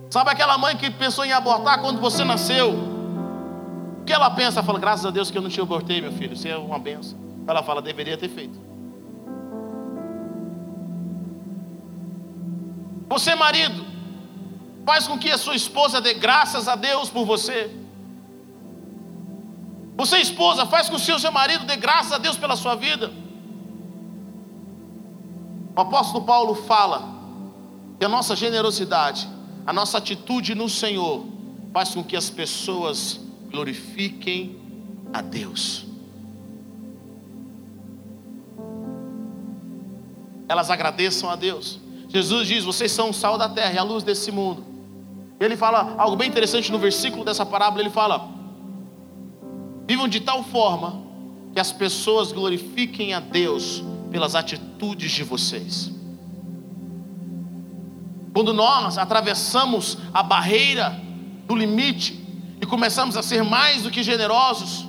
[0.09, 2.73] Sabe aquela mãe que pensou em abortar quando você nasceu?
[4.01, 4.61] O que ela pensa?
[4.61, 6.33] Fala, graças a Deus que eu não te abortei, meu filho.
[6.33, 7.17] Isso é uma benção.
[7.47, 8.59] Ela fala, deveria ter feito.
[13.07, 13.85] Você, marido,
[14.85, 17.80] faz com que a sua esposa dê graças a Deus por você.
[19.95, 23.11] Você, esposa, faz com que o seu marido dê graças a Deus pela sua vida.
[25.75, 27.07] O apóstolo Paulo fala
[27.99, 29.27] que a nossa generosidade,
[29.65, 31.25] a nossa atitude no Senhor,
[31.71, 34.59] faz com que as pessoas glorifiquem
[35.13, 35.85] a Deus.
[40.47, 41.79] Elas agradeçam a Deus.
[42.09, 44.65] Jesus diz: Vocês são o sal da terra e a luz desse mundo.
[45.39, 48.29] Ele fala algo bem interessante no versículo dessa parábola: Ele fala,
[49.91, 51.01] Vivam de tal forma
[51.53, 55.91] que as pessoas glorifiquem a Deus pelas atitudes de vocês.
[58.33, 60.97] Quando nós atravessamos a barreira
[61.45, 62.25] do limite
[62.61, 64.87] e começamos a ser mais do que generosos,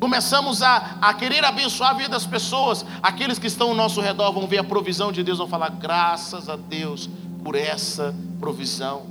[0.00, 4.32] começamos a, a querer abençoar a vida das pessoas, aqueles que estão ao nosso redor
[4.32, 7.10] vão ver a provisão de Deus, vão falar: graças a Deus
[7.44, 9.02] por essa provisão.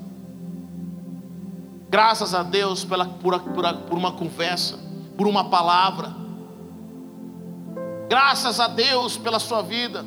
[1.87, 4.86] Graças a Deus pela, por, por, por uma conversa,
[5.17, 6.15] por uma palavra.
[8.07, 10.05] Graças a Deus pela sua vida.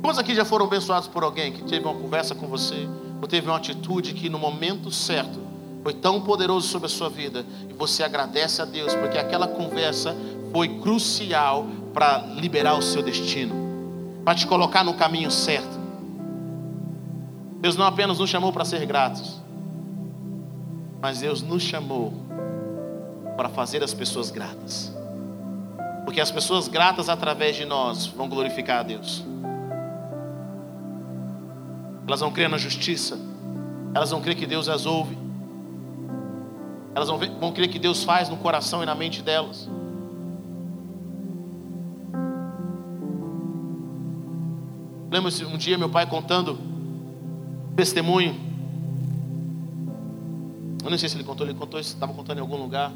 [0.00, 2.88] Quantos aqui já foram abençoados por alguém que teve uma conversa com você,
[3.20, 5.38] ou teve uma atitude que no momento certo
[5.82, 10.16] foi tão poderoso sobre a sua vida, e você agradece a Deus, porque aquela conversa
[10.50, 13.54] foi crucial para liberar o seu destino,
[14.24, 15.78] para te colocar no caminho certo.
[17.60, 19.40] Deus não apenas nos chamou para ser gratos,
[21.00, 22.23] mas Deus nos chamou
[23.36, 24.92] para fazer as pessoas gratas.
[26.04, 29.24] Porque as pessoas gratas através de nós vão glorificar a Deus.
[32.06, 33.18] Elas vão crer na justiça.
[33.94, 35.16] Elas vão crer que Deus as ouve.
[36.94, 39.68] Elas vão, ver, vão crer que Deus faz no coração e na mente delas.
[45.10, 46.58] Lembro um dia meu pai contando
[47.76, 48.34] testemunho.
[50.84, 52.92] Eu não sei se ele contou, ele contou, estava contando em algum lugar.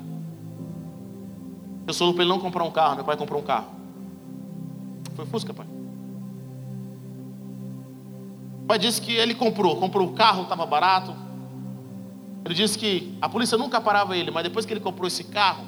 [1.88, 3.68] Eu sou para ele não comprar um carro, meu pai comprou um carro.
[5.16, 5.66] Foi Fusca, pai.
[8.62, 11.16] O pai disse que ele comprou, comprou o carro, estava barato.
[12.44, 15.64] Ele disse que a polícia nunca parava ele, mas depois que ele comprou esse carro,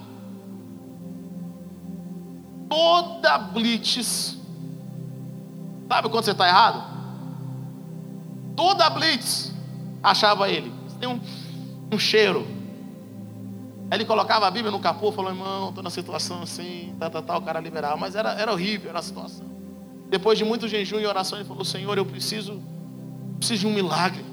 [2.69, 4.37] toda blitz,
[5.89, 6.85] sabe quando você está errado?
[8.55, 9.55] Toda blitz
[10.03, 10.71] achava ele.
[11.01, 11.19] Tem um,
[11.91, 12.60] um cheiro.
[13.90, 17.37] Ele colocava a Bíblia no capô, falou, irmão, estou na situação assim, tá, tá, tá,
[17.37, 17.96] o cara liberava.
[17.96, 19.46] Mas era, era horrível, era a situação.
[20.09, 22.61] Depois de muito jejum e oração, ele falou, Senhor, eu preciso
[23.40, 24.24] preciso de um milagre.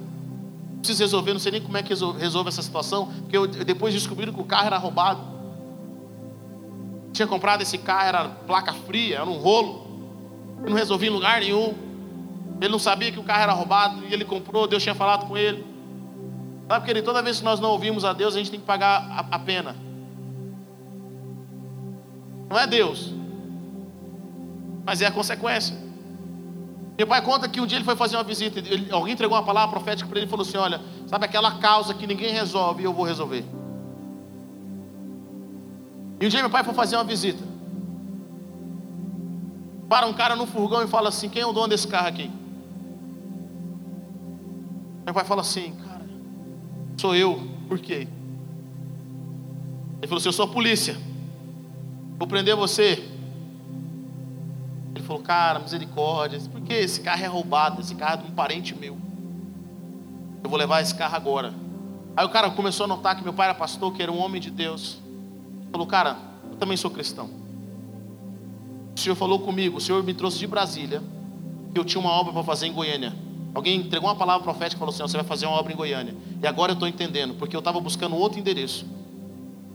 [0.79, 4.31] Preciso resolver, não sei nem como é que resolve essa situação, porque eu, depois descobriram
[4.31, 5.21] que o carro era roubado.
[7.13, 9.87] Tinha comprado esse carro, era placa fria, era um rolo.
[10.63, 11.73] Eu não resolvi em lugar nenhum.
[12.61, 15.37] Ele não sabia que o carro era roubado e ele comprou, Deus tinha falado com
[15.37, 15.65] ele.
[16.67, 19.07] Sabe, querido, toda vez que nós não ouvimos a Deus, a gente tem que pagar
[19.09, 19.75] a, a pena.
[22.49, 23.13] Não é Deus,
[24.85, 25.75] mas é a consequência.
[26.97, 29.43] Meu pai conta que um dia ele foi fazer uma visita, ele, alguém entregou uma
[29.43, 32.93] palavra profética para ele e falou assim: Olha, sabe aquela causa que ninguém resolve, eu
[32.93, 33.45] vou resolver.
[36.19, 37.43] E um dia meu pai foi fazer uma visita.
[39.87, 42.31] Para um cara no furgão e fala assim: Quem é o dono desse carro aqui?
[45.05, 45.77] Meu pai fala assim:
[46.97, 47.41] sou eu.
[47.67, 48.07] Por quê?
[49.99, 50.97] Ele falou assim: Eu sou a polícia.
[52.17, 53.17] Vou prender você
[55.07, 58.97] falou, cara, misericórdia, porque esse carro é roubado, esse carro é de um parente meu.
[60.43, 61.53] Eu vou levar esse carro agora.
[62.15, 64.41] Aí o cara começou a notar que meu pai era pastor, que era um homem
[64.41, 64.97] de Deus.
[65.71, 66.17] Falou, cara,
[66.51, 67.29] eu também sou cristão.
[68.95, 71.01] O senhor falou comigo, o senhor me trouxe de Brasília,
[71.73, 73.15] que eu tinha uma obra para fazer em Goiânia.
[73.57, 76.15] Alguém entregou uma palavra profética e falou assim: você vai fazer uma obra em Goiânia.
[76.41, 78.85] E agora eu estou entendendo, porque eu estava buscando outro endereço.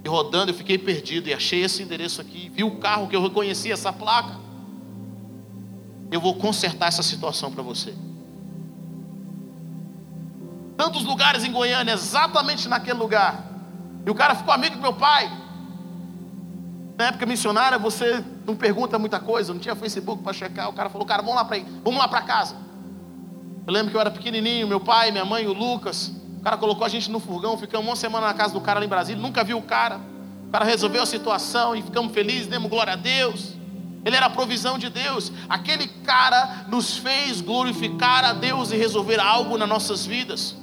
[0.05, 2.49] E rodando, eu fiquei perdido e achei esse endereço aqui.
[2.55, 4.43] Vi o carro que eu reconheci, essa placa
[6.13, 7.95] eu vou consertar essa situação para você.
[10.77, 13.43] Tantos lugares em Goiânia, exatamente naquele lugar.
[14.05, 15.33] E o cara ficou amigo do meu pai.
[16.99, 20.69] Na época missionária, você não pergunta muita coisa, não tinha Facebook para checar.
[20.69, 22.57] O cara falou, cara, vamos lá para vamos lá para casa.
[23.67, 26.13] Eu lembro que eu era pequenininho, meu pai, minha mãe, o Lucas.
[26.39, 28.85] O cara colocou a gente no furgão, ficamos uma semana na casa do cara lá
[28.85, 30.01] em Brasília, nunca viu o cara.
[30.49, 33.53] O cara resolveu a situação e ficamos felizes, demos glória a Deus.
[34.05, 35.31] Ele era a provisão de Deus.
[35.49, 40.57] Aquele cara nos fez glorificar a Deus e resolver algo nas nossas vidas.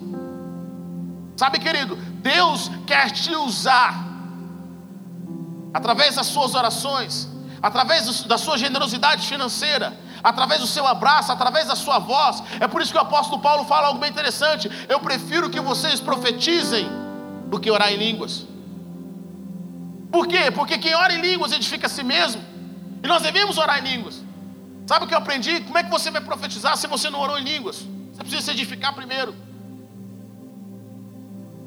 [1.37, 4.05] Sabe, querido, Deus quer te usar
[5.73, 7.29] através das suas orações,
[7.61, 12.43] através da sua generosidade financeira, através do seu abraço, através da sua voz.
[12.59, 14.69] É por isso que o apóstolo Paulo fala algo bem interessante.
[14.87, 16.87] Eu prefiro que vocês profetizem
[17.47, 18.45] do que orar em línguas.
[20.11, 20.51] Por quê?
[20.51, 22.41] Porque quem ora em línguas edifica a si mesmo.
[23.03, 24.21] E nós devemos orar em línguas.
[24.87, 25.61] Sabe o que eu aprendi?
[25.61, 27.85] Como é que você vai profetizar se você não orou em línguas?
[28.11, 29.35] Você precisa se edificar primeiro.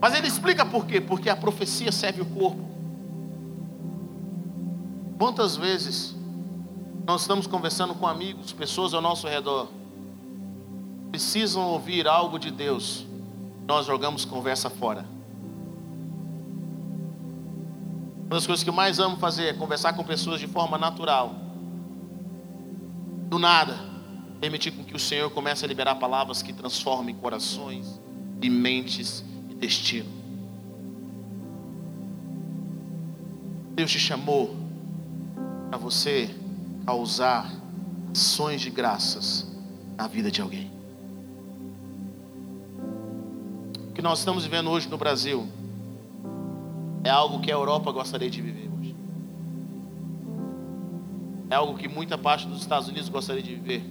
[0.01, 1.01] Mas ele explica por quê?
[1.01, 2.72] Porque a profecia serve o corpo.
[5.23, 6.17] Quantas vezes
[7.07, 9.69] nós estamos conversando com amigos, pessoas ao nosso redor,
[11.13, 13.07] precisam ouvir algo de Deus,
[13.65, 15.07] nós jogamos conversa fora.
[18.25, 21.37] Uma das coisas que eu mais amo fazer é conversar com pessoas de forma natural.
[23.29, 23.79] Do nada,
[24.41, 28.01] permitir com que o Senhor comece a liberar palavras que transformem corações
[28.43, 30.11] e mentes e destino.
[33.77, 34.62] Deus te chamou
[35.73, 36.29] para você
[36.85, 37.51] causar
[38.15, 39.51] ações de graças
[39.97, 40.71] na vida de alguém.
[43.89, 45.49] O que nós estamos vivendo hoje no Brasil
[47.03, 48.95] é algo que a Europa gostaria de viver hoje.
[51.49, 53.83] É algo que muita parte dos Estados Unidos gostaria de viver.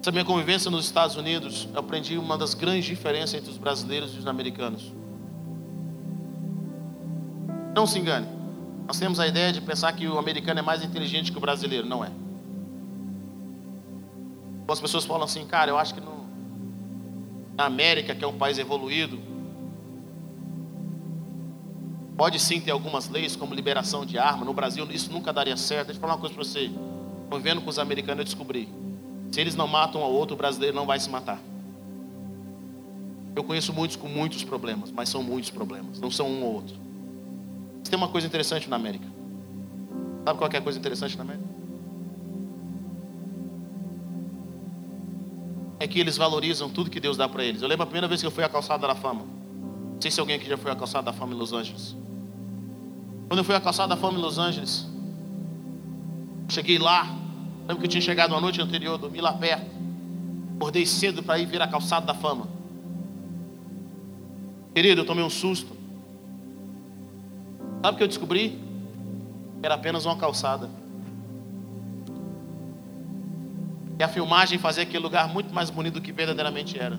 [0.00, 4.14] Essa minha convivência nos Estados Unidos, eu aprendi uma das grandes diferenças entre os brasileiros
[4.14, 4.92] e os americanos.
[7.74, 8.33] Não se engane.
[8.86, 11.86] Nós temos a ideia de pensar que o americano é mais inteligente que o brasileiro.
[11.86, 12.10] Não é.
[14.60, 16.26] Algumas pessoas falam assim, cara, eu acho que no,
[17.56, 19.18] na América, que é um país evoluído,
[22.16, 24.44] pode sim ter algumas leis, como liberação de arma.
[24.44, 25.86] No Brasil, isso nunca daria certo.
[25.86, 26.70] Deixa eu falar uma coisa para você.
[27.30, 28.68] Convivendo com os americanos, eu descobri.
[29.32, 31.40] Se eles não matam um ao outro, o brasileiro não vai se matar.
[33.34, 36.83] Eu conheço muitos com muitos problemas, mas são muitos problemas, não são um ou outro.
[37.88, 39.06] Tem uma coisa interessante na América.
[40.24, 41.44] Sabe qual é a coisa interessante na América?
[45.78, 47.60] É que eles valorizam tudo que Deus dá para eles.
[47.60, 49.22] Eu lembro a primeira vez que eu fui à Calçada da Fama.
[49.94, 51.94] Não sei se alguém aqui já foi à Calçada da Fama em Los Angeles.
[53.28, 54.86] Quando eu fui à Calçada da Fama em Los Angeles,
[56.48, 57.04] cheguei lá.
[57.60, 59.70] Lembro que eu tinha chegado uma noite anterior, dormi lá perto.
[60.56, 62.48] Acordei cedo para ir ver a Calçada da Fama.
[64.74, 65.73] Querido, eu tomei um susto.
[67.84, 68.58] Sabe o que eu descobri?
[69.62, 70.70] Era apenas uma calçada.
[73.98, 76.98] E a filmagem fazia aquele lugar muito mais bonito do que verdadeiramente era.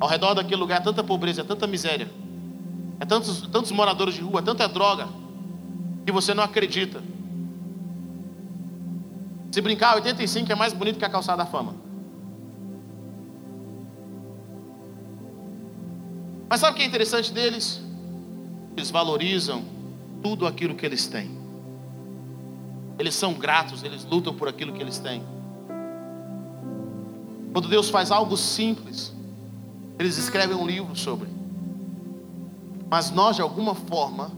[0.00, 2.10] Ao redor daquele lugar tanta pobreza, tanta miséria.
[2.98, 5.06] É tantos, tantos moradores de rua, tanta droga.
[6.04, 7.00] Que você não acredita.
[9.52, 11.76] Se brincar, 85 é mais bonito que a calçada da fama.
[16.48, 17.80] Mas sabe o que é interessante deles?
[18.76, 19.73] Eles valorizam
[20.24, 21.30] tudo aquilo que eles têm.
[22.98, 25.22] Eles são gratos, eles lutam por aquilo que eles têm.
[27.52, 29.12] Quando Deus faz algo simples,
[29.98, 31.28] eles escrevem um livro sobre.
[32.88, 34.32] Mas nós, de alguma forma,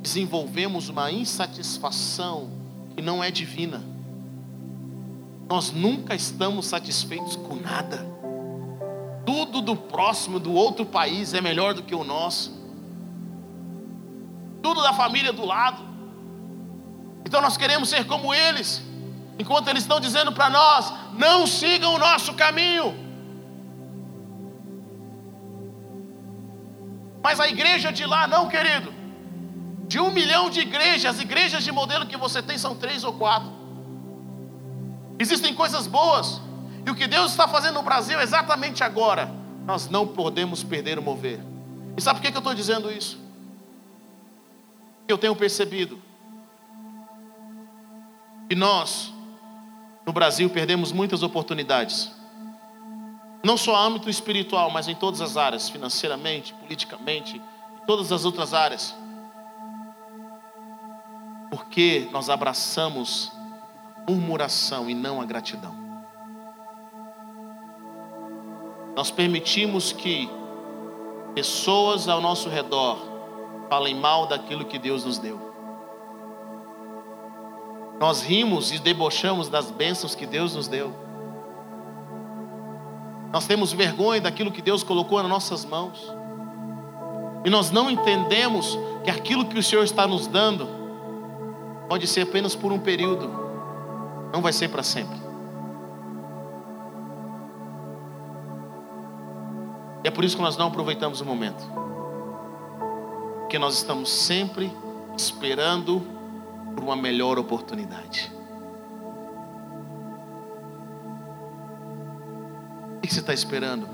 [0.00, 2.48] desenvolvemos uma insatisfação
[2.94, 3.82] que não é divina.
[5.48, 8.06] Nós nunca estamos satisfeitos com nada.
[9.26, 12.57] Tudo do próximo, do outro país, é melhor do que o nosso
[14.68, 15.82] tudo da família do lado.
[17.24, 18.82] Então nós queremos ser como eles,
[19.38, 22.94] enquanto eles estão dizendo para nós: não sigam o nosso caminho.
[27.22, 28.92] Mas a igreja de lá, não, querido.
[29.86, 33.14] De um milhão de igrejas, as igrejas de modelo que você tem são três ou
[33.14, 33.50] quatro.
[35.18, 36.42] Existem coisas boas.
[36.86, 39.30] E o que Deus está fazendo no Brasil exatamente agora,
[39.64, 41.40] nós não podemos perder o mover.
[41.96, 43.27] E sabe por que eu estou dizendo isso?
[45.08, 46.00] Eu tenho percebido
[48.48, 49.12] que nós,
[50.06, 52.10] no Brasil, perdemos muitas oportunidades.
[53.42, 58.52] Não só âmbito espiritual, mas em todas as áreas, financeiramente, politicamente, em todas as outras
[58.52, 58.94] áreas.
[61.50, 63.32] Porque nós abraçamos
[63.96, 65.74] a murmuração e não a gratidão.
[68.94, 70.28] Nós permitimos que
[71.34, 73.07] pessoas ao nosso redor
[73.68, 75.48] falem mal daquilo que Deus nos deu.
[78.00, 80.92] Nós rimos e debochamos das bênçãos que Deus nos deu.
[83.32, 86.12] Nós temos vergonha daquilo que Deus colocou nas nossas mãos.
[87.44, 90.68] E nós não entendemos que aquilo que o Senhor está nos dando
[91.88, 93.28] pode ser apenas por um período,
[94.32, 95.18] não vai ser para sempre.
[100.04, 101.87] E é por isso que nós não aproveitamos o momento.
[103.48, 104.70] Porque nós estamos sempre
[105.16, 106.02] esperando
[106.74, 108.30] por uma melhor oportunidade.
[112.98, 113.88] O que você está esperando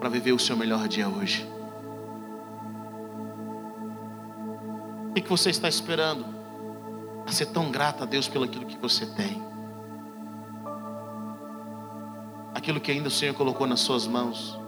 [0.00, 1.48] para viver o seu melhor dia hoje?
[5.10, 6.24] O que você está esperando
[7.22, 9.40] para ser tão grato a Deus pelo aquilo que você tem?
[12.52, 14.59] Aquilo que ainda o Senhor colocou nas suas mãos.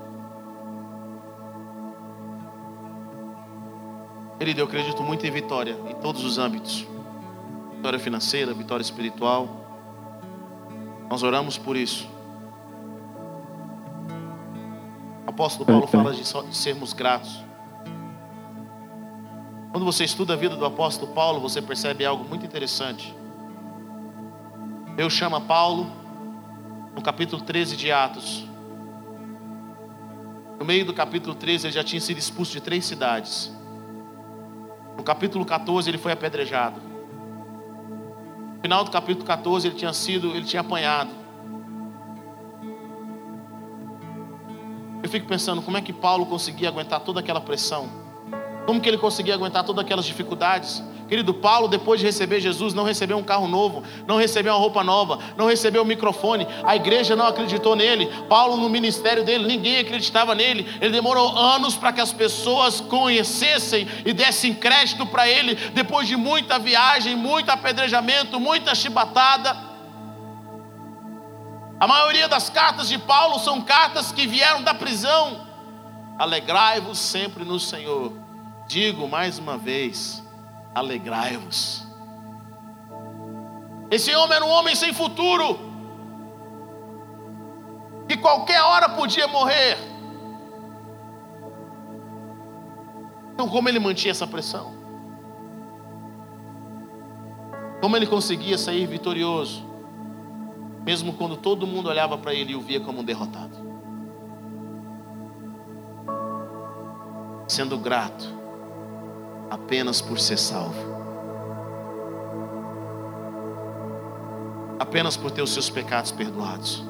[4.43, 6.85] Querido, eu acredito muito em vitória, em todos os âmbitos
[7.77, 10.19] vitória financeira, vitória espiritual.
[11.09, 12.09] Nós oramos por isso.
[15.25, 17.41] O apóstolo Paulo fala de, de sermos gratos.
[19.71, 23.15] Quando você estuda a vida do apóstolo Paulo, você percebe algo muito interessante.
[24.97, 25.87] Deus chama Paulo
[26.97, 28.45] no capítulo 13 de Atos.
[30.59, 33.62] No meio do capítulo 13, ele já tinha sido expulso de três cidades.
[35.03, 36.81] No capítulo 14 ele foi apedrejado.
[38.55, 41.11] No final do capítulo 14 ele tinha sido, ele tinha apanhado.
[45.03, 47.89] Eu fico pensando como é que Paulo conseguia aguentar toda aquela pressão.
[48.67, 50.83] Como que ele conseguia aguentar todas aquelas dificuldades?
[51.13, 54.83] Querido Paulo, depois de receber Jesus, não recebeu um carro novo, não recebeu uma roupa
[54.83, 56.47] nova, não recebeu um microfone.
[56.65, 58.07] A igreja não acreditou nele.
[58.31, 60.67] Paulo, no ministério dele, ninguém acreditava nele.
[60.81, 66.17] Ele demorou anos para que as pessoas conhecessem e dessem crédito para ele, depois de
[66.17, 69.55] muita viagem, muito apedrejamento, muita chibatada.
[71.79, 75.47] A maioria das cartas de Paulo são cartas que vieram da prisão.
[76.19, 78.22] Alegrai-vos sempre no Senhor.
[78.73, 80.23] Digo mais uma vez,
[80.75, 81.87] alegrai-vos.
[83.91, 85.59] Esse homem era um homem sem futuro,
[88.09, 89.77] que qualquer hora podia morrer.
[93.35, 94.73] Então, como ele mantinha essa pressão?
[97.83, 99.67] Como ele conseguia sair vitorioso,
[100.83, 103.55] mesmo quando todo mundo olhava para ele e o via como um derrotado?
[107.47, 108.41] Sendo grato
[109.53, 110.81] apenas por ser salvo.
[114.79, 116.83] Apenas por ter os seus pecados perdoados.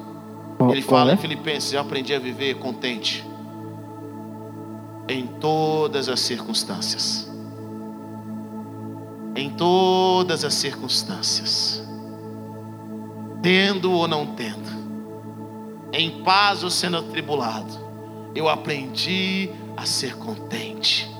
[0.71, 3.25] Ele fala em Filipenses: Eu aprendi a viver contente
[5.09, 7.29] em todas as circunstâncias.
[9.35, 11.83] Em todas as circunstâncias.
[13.41, 14.71] Tendo ou não tendo.
[15.91, 17.73] Em paz ou sendo atribulado.
[18.33, 21.12] Eu aprendi a ser contente.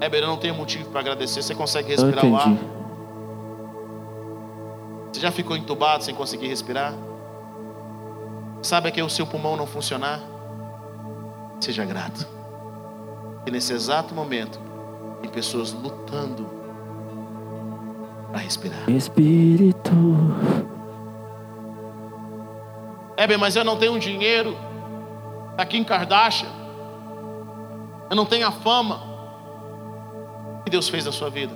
[0.00, 1.42] Heber, eu não tenho motivo para agradecer.
[1.42, 2.56] Você consegue respirar o ar?
[5.12, 6.94] Você já ficou entubado sem conseguir respirar?
[8.62, 10.20] Sabe que o seu pulmão não funcionar?
[11.60, 12.26] Seja grato.
[13.46, 14.58] E nesse exato momento,
[15.20, 16.48] tem pessoas lutando
[18.30, 18.88] para respirar.
[18.88, 19.90] Espírito.
[23.18, 24.56] Heber, mas eu não tenho dinheiro.
[25.56, 26.48] Tá aqui em Kardashian.
[28.08, 29.09] Eu não tenho a fama
[30.64, 31.54] que Deus fez na sua vida?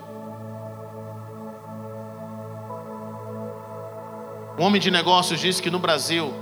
[4.58, 6.32] Um homem de negócios disse que no Brasil,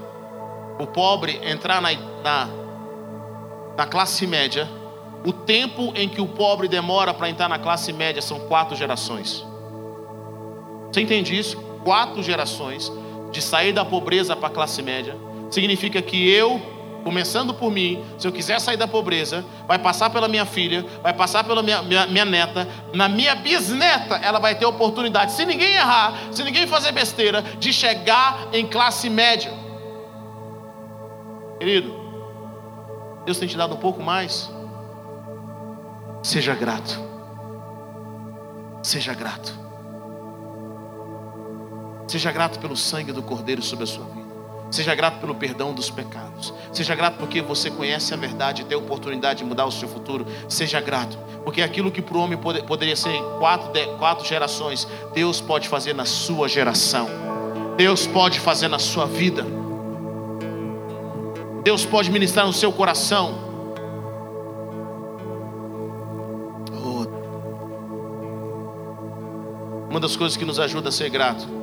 [0.78, 1.92] o pobre entrar na,
[2.22, 2.48] na,
[3.76, 4.68] na classe média,
[5.24, 9.46] o tempo em que o pobre demora para entrar na classe média são quatro gerações.
[10.92, 11.56] Você entende isso?
[11.84, 12.92] Quatro gerações
[13.30, 15.16] de sair da pobreza para a classe média.
[15.50, 16.60] Significa que eu
[17.02, 21.12] começando por mim, se eu quiser sair da pobreza, vai passar pela minha filha, vai
[21.12, 25.74] passar pela minha, minha, minha, neta, na minha bisneta, ela vai ter oportunidade, se ninguém
[25.74, 29.52] errar, se ninguém fazer besteira, de chegar em classe média.
[31.58, 31.94] Querido,
[33.24, 34.50] Deus tem te dado um pouco mais.
[36.22, 36.98] Seja grato.
[38.82, 39.52] Seja grato.
[42.08, 44.21] Seja grato pelo sangue do Cordeiro sobre a sua vida.
[44.72, 46.54] Seja grato pelo perdão dos pecados.
[46.72, 49.86] Seja grato porque você conhece a verdade e tem a oportunidade de mudar o seu
[49.86, 50.26] futuro.
[50.48, 54.88] Seja grato, porque aquilo que para o homem pode, poderia ser em quatro, quatro gerações,
[55.12, 57.06] Deus pode fazer na sua geração.
[57.76, 59.44] Deus pode fazer na sua vida.
[61.62, 63.34] Deus pode ministrar no seu coração.
[66.72, 67.06] Oh.
[69.90, 71.61] Uma das coisas que nos ajuda a ser grato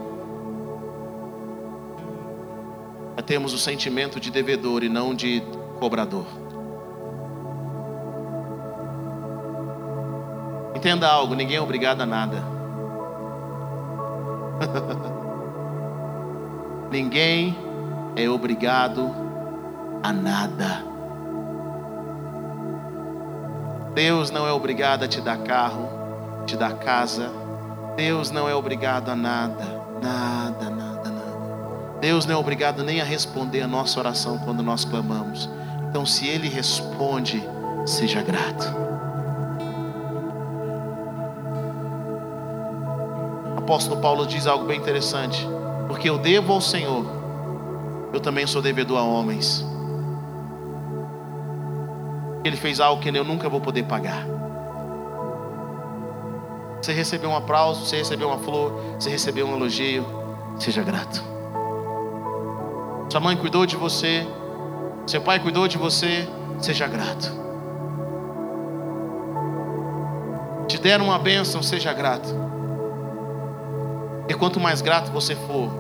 [3.20, 5.44] é termos o sentimento de devedor e não de
[5.78, 6.26] cobrador.
[10.74, 12.42] Entenda algo: ninguém é obrigado a nada.
[16.90, 17.58] ninguém
[18.16, 19.14] é obrigado
[20.02, 20.86] a nada.
[23.94, 25.90] Deus não é obrigado a te dar carro,
[26.46, 27.30] te dar casa.
[27.98, 29.66] Deus não é obrigado a nada,
[30.02, 30.79] nada, nada.
[32.00, 35.50] Deus não é obrigado nem a responder a nossa oração quando nós clamamos.
[35.90, 37.44] Então, se Ele responde,
[37.86, 38.66] seja grato.
[43.58, 45.46] Apóstolo Paulo diz algo bem interessante:
[45.88, 47.06] porque eu devo ao Senhor,
[48.14, 49.66] eu também sou devedor a homens.
[52.44, 54.26] Ele fez algo que eu nunca vou poder pagar.
[56.82, 60.06] Você recebeu um aplauso, você recebeu uma flor, você recebeu um elogio,
[60.58, 61.22] seja grato.
[63.10, 64.28] Sua mãe cuidou de você,
[65.08, 66.30] seu pai cuidou de você,
[66.62, 67.32] seja grato.
[70.68, 72.30] Te deram uma bênção, seja grato.
[74.28, 75.72] E quanto mais grato você for,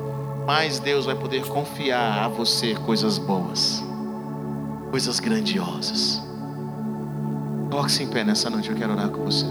[0.48, 3.84] mais Deus vai poder confiar a você coisas boas,
[4.90, 6.20] coisas grandiosas.
[7.70, 9.46] Coloque-se em pé nessa noite, eu quero orar com você.